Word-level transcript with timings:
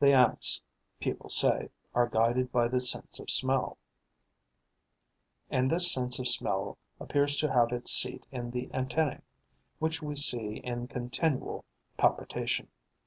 The 0.00 0.14
Ants, 0.14 0.62
people 0.98 1.28
say, 1.28 1.68
are 1.94 2.08
guided 2.08 2.50
by 2.50 2.68
the 2.68 2.80
sense 2.80 3.20
of 3.20 3.28
smell; 3.30 3.76
and 5.50 5.70
this 5.70 5.92
sense 5.92 6.18
of 6.18 6.26
smell 6.26 6.78
appears 6.98 7.36
to 7.36 7.52
have 7.52 7.70
its 7.70 7.90
seat 7.92 8.26
in 8.32 8.50
the 8.52 8.70
antennae, 8.72 9.20
which 9.80 10.00
we 10.00 10.16
see 10.16 10.56
in 10.60 10.88
continual 10.88 11.66
palpitation. 11.98 12.68